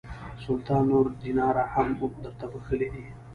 سلطان 0.45 0.81
نور 0.89 1.05
دیناره 1.21 1.63
هم 1.73 1.87
درته 2.23 2.45
بخښلي 2.51 2.87
دي. 2.93 3.03